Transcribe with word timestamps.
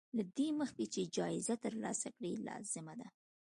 له 0.17 0.23
دې 0.37 0.47
مخکې 0.59 0.85
چې 0.93 1.01
جايزه 1.15 1.55
ترلاسه 1.65 2.07
کړې 2.17 2.31
لازمه 2.47 2.93
ده. 2.99 3.07